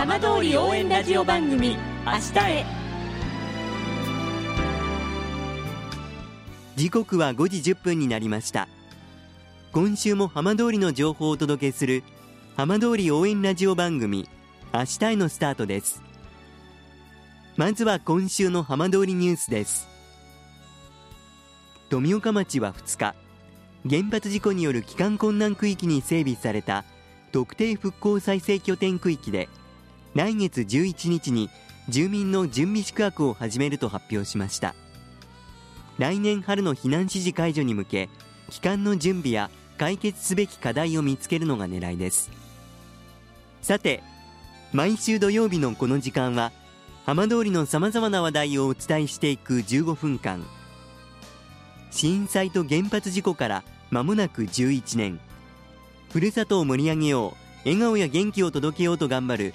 [0.00, 1.76] 浜通り応援ラジオ番組
[2.06, 2.64] 明日へ。
[6.74, 8.66] 時刻は5時1分になりました。
[9.72, 12.02] 今週も浜通りの情報をお届けする
[12.56, 14.26] 浜通り応援ラジオ番組
[14.72, 16.02] 明日へのスタートです。
[17.58, 19.86] まずは今週の浜通りニュースです。
[21.90, 23.14] 富岡町は2日
[23.86, 26.86] 原発事故による帰還困難区域に整備された
[27.32, 29.50] 特定復興再生拠点区域で
[30.14, 31.50] 来月11日に
[31.88, 34.74] 住民の準備宿泊を始めると発表しました。
[35.98, 38.08] 来年春の避難指示解除に向け
[38.48, 42.30] 帰還の準備や解決すべき課題を見つけるのが狙いです。
[43.62, 44.02] さて
[44.72, 46.52] 毎週土曜日のこの時間は
[47.06, 50.44] 浜通りのさまざまな話題をお伝えしていく15分間。
[51.90, 55.20] 震災と原発事故から間もなく11年。
[56.12, 59.54] ふるさとを盛り上げよう笑顔や元気を届けようと頑張る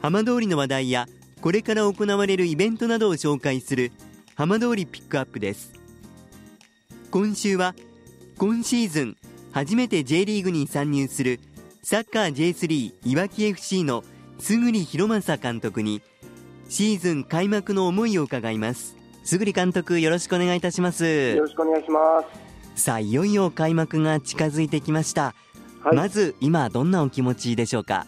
[0.00, 1.06] 浜通りの話題や
[1.40, 3.92] これから行われるイベントなどを紹介する
[4.34, 5.72] 浜通りピックアップです。
[7.10, 7.74] 今週は
[8.36, 9.16] 今シーズン
[9.52, 11.40] 初めて J リーグに参入する
[11.82, 14.04] サッカー J3 いわき FC の
[14.38, 16.02] 杉博正監督に
[16.68, 18.94] シーズン開幕の思いを伺います。
[19.24, 21.04] 杉監督よろしくお願いいたします。
[21.04, 22.22] よろしくお願いしま
[22.76, 22.82] す。
[22.82, 25.34] さあいよいよ開幕が近づいてきました、
[25.82, 28.06] はい、まず今どんなお気持ちでしょうか？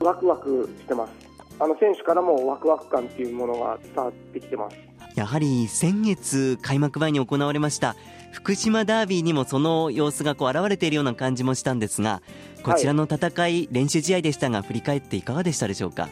[0.00, 1.12] ワクワクしてます。
[1.60, 4.76] あの選手からもワクワク感っていうものが伝わってきてます。
[5.16, 7.96] やはり先月開幕前に行われました
[8.30, 12.22] 福島ダービーにもその様子がこう現れているような感じもしたんですが
[12.62, 16.08] こちらの戦い、はい、練習試合でしたが振り返っていかがでしたでしょうか？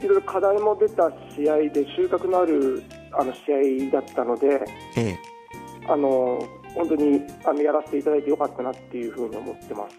[0.00, 4.62] いろいろ課題も出た試合で収穫のあるあの試合だったので、
[4.96, 5.18] ええ、
[5.86, 9.96] あの本当にあのやらせていただいてよかったなっていうふうに思ってます。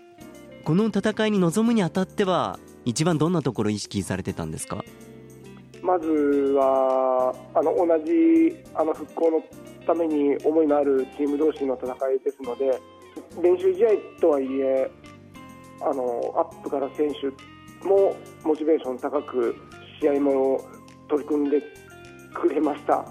[0.63, 4.84] この戦いに臨むにあたっては一番どんなところ意識されてたんですか？
[5.81, 9.44] まずはあの同じあの復興の
[9.85, 12.79] ために思いのあるチーム同士の戦いですので
[13.41, 14.90] 練習試合とはいえ
[15.81, 17.28] あのアップから選手
[17.88, 19.56] もモチベーション高く
[20.01, 20.62] 試合も
[21.07, 21.62] 取り組んで
[22.34, 23.06] くれました。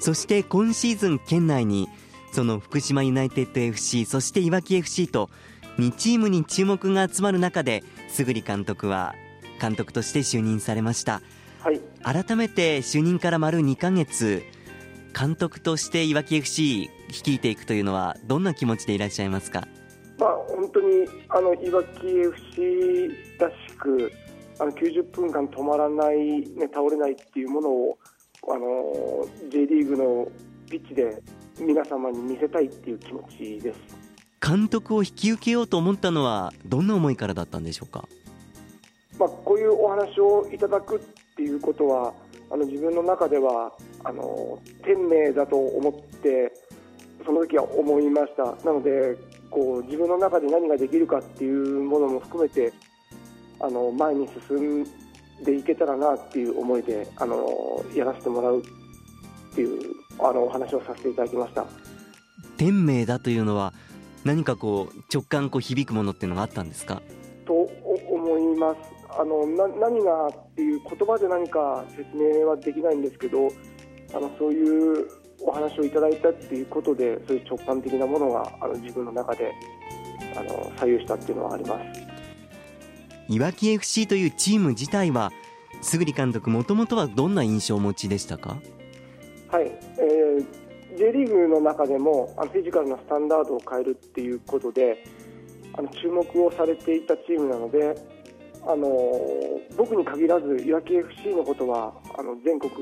[0.00, 1.88] そして今シーズン県内に
[2.32, 5.30] その福島ユナイテッド FC そしていわき FC と
[5.78, 7.82] 2チームに注目が集まる中で
[8.24, 9.14] 杉監督は
[9.60, 11.22] 監督として就任されました、
[11.60, 14.42] はい、改めて就任から丸2か月
[15.18, 19.66] 監督としていわき FC 率いていくというのはどんな気持ちでいらっしゃいますか、
[20.18, 24.12] まあ、本当にあのいわき FC らしく
[24.58, 27.98] あの90分間止まらない、ね、倒れないっていうものを
[28.48, 30.28] あの J リーグの
[30.70, 31.22] ピッチで
[31.58, 34.05] 皆様に見せたいっていう気持ちです
[34.46, 38.06] 監督を引き受けようと思ったのはどんな思いからだったんでしょうか、
[39.18, 41.00] まあ、こういうお話をいただくっ
[41.34, 42.14] ていうことは
[42.50, 43.72] あの自分の中では
[44.04, 46.52] あの天命だと思って
[47.24, 48.44] その時は思いました。
[48.64, 49.16] なので
[49.50, 52.72] こう自分の中で何ができるかっていうものも含めて
[53.58, 54.86] あの前に進ん
[55.42, 61.66] でいけたらなっていう思いであのやらせてもらうっていうあのお話をさせていただきました。
[62.56, 63.72] 天命だというのは
[64.26, 67.00] 何かこう直感こう響くものっていうのがあったんですか？
[67.46, 68.78] と思います。
[69.18, 73.48] あのな何がっていう言葉で何か説明はできないんですけど
[74.12, 75.06] あのそういう
[75.40, 79.52] お話をいただいたっていうことでそういう直感的なものがあの自分の中で
[80.36, 83.32] あの左右したっていうのはあります。
[83.32, 85.30] いわき FC というチーム自体は
[85.82, 88.56] 杉監督もともとはどんな印象をお持ちでしたか？
[89.48, 89.95] はい、えー、
[90.96, 95.04] J リーグの中でもあのフィジカルなスタンダードを変えるっていうことで
[95.74, 97.94] あの注目をされていたチームなので
[98.66, 98.88] あの
[99.76, 102.72] 僕に限らずいわき FC のことはあの全国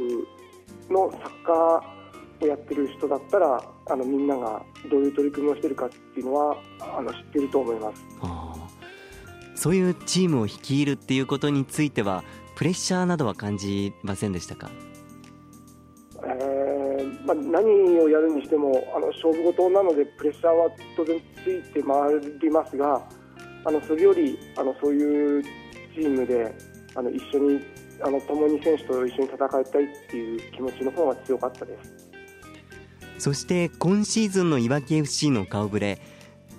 [0.89, 8.05] のサッカーをやってる人だったらあのみんながどういう取り組みをしてるかっていうのはあの知ってると思います。
[9.57, 12.25] そういうチームを率いるっていうことについては
[12.57, 14.71] プレッシャーなどは感じませんでしたか、
[17.65, 23.03] 何をやるにしてもあの勝負事なのでプレッシャーは当然ついて回りますが
[23.65, 25.43] あのそれよりあのそういう
[25.95, 26.55] チームで
[26.95, 27.61] あの一緒に
[28.03, 32.11] あの共に選手と一緒に戦いたいっていう気持ちの方が強かったです。
[33.19, 36.01] そして今シーズンのいわき FC の顔ぶれ。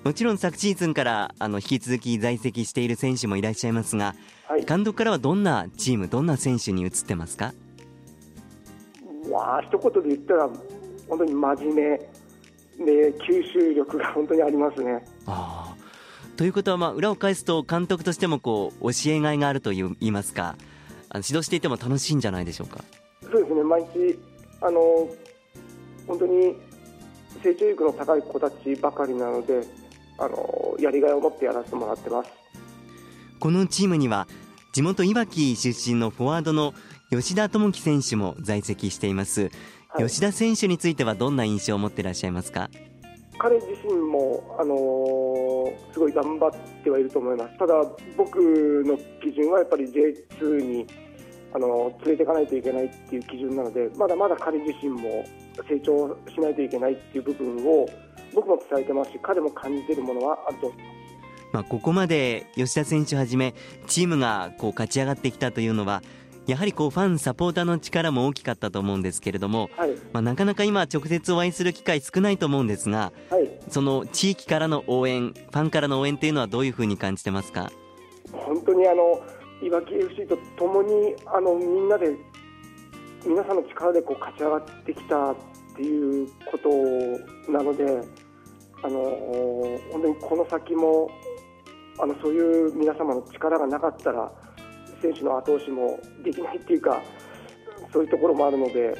[0.03, 4.15] もちろん昨シーズンからあの引き続き在籍している選手もいらっしゃいますが、
[4.47, 7.53] はい、監督からはどんなチーム、どんな選手に移ってますか？
[9.29, 10.49] わあ一言で言ったら
[11.07, 12.09] 本当に真面目。
[12.77, 15.05] で吸収力が本当にありますね。
[15.27, 15.73] あ
[16.35, 20.57] ということは、まあ、裏を返すと監督としてもこう教えがいがあるといいますか
[21.07, 22.83] あの指導していても楽しいんじゃないでしょうか？
[23.21, 23.63] そうですね。
[23.63, 24.19] 毎日
[24.59, 24.81] あの
[26.05, 26.57] 本当に
[27.41, 29.65] 成長力の高い子たちばかりなので
[30.19, 32.29] あのやりがいを持ってやらせてもらってます。
[33.39, 34.27] このチームには
[34.73, 36.73] 地元いわき出身のフォワードの
[37.09, 39.51] 吉田智樹選手も在籍しています、はい、
[39.97, 42.69] 吉田選手についてはどんな印象を持っていらっしゃいますか？
[43.37, 46.51] 彼自身も、あのー、すごい頑張っ
[46.83, 47.73] てはいると思いますただ
[48.15, 48.37] 僕
[48.85, 50.87] の基準はやっぱり J2 に
[51.53, 55.25] あの連れていかないといけないっていう基準なのでまだまだ彼自身も
[55.69, 57.85] 成長しないといけないっていう部分を
[58.33, 60.95] 僕も伝えてますし彼も感じているものはあると思います。
[61.53, 63.53] まあ、ここまで吉田選手はじめ
[63.87, 66.01] チームがこう勝ち上がってきたというのは
[66.47, 77.71] やはりこうファン、サポーターの力も大きかったと思うんですけれども、はい、まあ、なかなか今、直接お会いする機会少ないと思うんですが、はい、その地域からの応援、ファンからの応援というのはどういうふうに感じてますか？
[78.31, 79.21] 本当にあの
[79.61, 82.15] いわき FC とともにあのみんなで
[83.25, 85.35] 皆さんの力でこう勝ち上がってきたっ
[85.75, 87.85] ていうことなので
[88.83, 88.99] あの
[89.91, 91.09] 本当にこの先も
[91.99, 94.31] あのそういう皆様の力がなかったら
[95.01, 97.01] 選手の後押しもできないっていうか
[97.91, 98.95] そういうところもあるので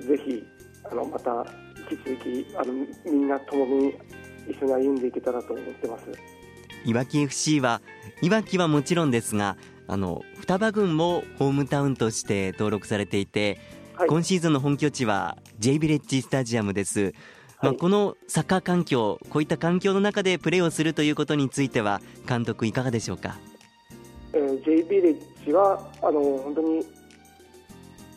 [0.00, 0.44] ぜひ
[0.90, 1.46] あのまた
[1.90, 2.72] 引き続きあの
[3.04, 3.94] みんなともに
[4.48, 6.04] 一緒に歩んでいけたらと思ってます。
[6.84, 7.80] いわき FC は
[8.20, 9.56] いわきはもちろんですが
[9.86, 13.58] あの双葉郡もホームタウンとして登録されていて、
[13.94, 17.14] はい、今シーズンの本拠地は J ビレッジスタジアムです。
[17.62, 23.38] まあ、このサッカー環境、こういった環境の中でプレーをするということについては、監督、いかがでしょうか、
[24.64, 26.84] J ビレッジはあの本当に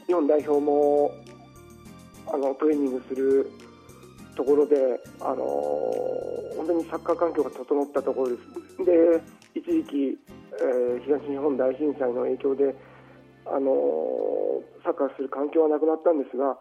[0.08, 1.12] 日本代表も
[2.32, 3.52] あのトレーニングする
[4.36, 4.76] ところで、
[5.20, 5.36] あの
[6.56, 8.36] 本当にサッカー環境が整ったところで
[8.78, 8.86] す。
[8.86, 9.22] で
[9.56, 10.20] 一時期
[10.60, 12.76] えー、東日本大震災の影響で、
[13.46, 13.72] あの、
[14.84, 16.58] サッカーする環境はなくなったんですが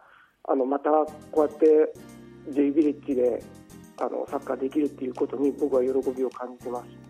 [0.49, 0.89] あのまた
[1.31, 1.65] こうやって
[2.51, 3.41] J ビレッジで
[3.99, 7.06] あのサッカーできるっていうことに僕は喜びを感じてます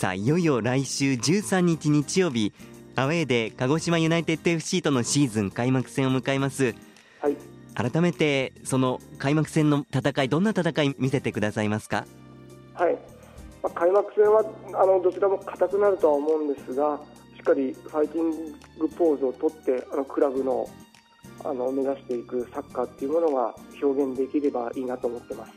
[0.00, 2.54] さあいよいよ来週13日日曜日
[2.96, 6.74] アウェーで鹿児島ユナイテッド FC とのシーズン開幕戦を迎えます、
[7.20, 7.36] はい、
[7.74, 12.06] 改めてその開幕戦の戦いどんな戦い見せてくださいますか？
[12.72, 12.94] はい。
[13.62, 14.42] まあ、開幕戦は
[14.72, 16.98] あのどちらも硬くなるとは思うんですが
[17.36, 18.30] しっかりファイティン
[18.78, 20.66] グポーズをとってあのクラブの
[21.44, 25.52] あの目指していくサッカーっていうものが表現できればいいなと思ってます。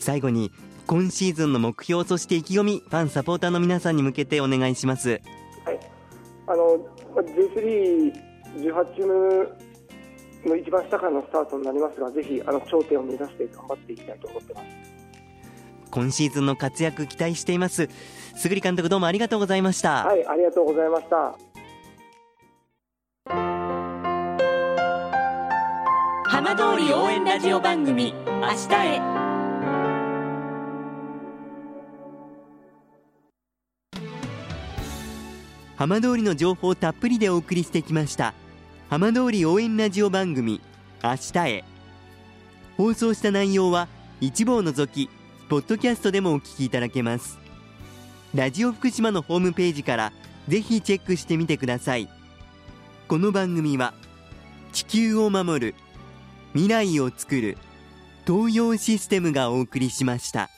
[0.00, 0.50] 最後に
[0.86, 5.20] 今シーズンの目標そして意気込みファンサポーターの皆さんに向けてお願いします。
[5.64, 5.80] はい。
[6.46, 6.78] あの
[7.14, 9.48] J318 チーム
[10.44, 14.66] の一番下からのスタートになりますがぜひあの頂点を目指して頑張っていきたいと思ってます。
[15.90, 17.88] 今シーズンの活躍期待しています。
[18.34, 20.04] すぐり監督どうもありがとうございました。
[20.04, 21.36] はいありがとうございました。
[26.24, 29.11] 浜通り応援ラジオ番組明日へ
[35.82, 38.34] 浜通りの情報たっぷりでお送りしてきました。
[38.88, 40.60] 浜通り応援ラジオ番組
[41.02, 41.64] 明日へ。
[42.76, 43.88] 放送した内容は
[44.20, 45.10] 一部を除き
[45.48, 47.36] ポッドキャストでもお聞きいただけます。
[48.32, 50.12] ラジオ福島のホームページから
[50.46, 52.08] ぜひチェックしてみてください。
[53.08, 53.92] この番組は
[54.72, 55.74] 地球を守る
[56.52, 57.58] 未来をつくる
[58.24, 60.48] 東洋システムがお送りしました。